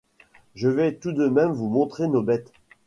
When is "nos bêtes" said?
2.07-2.51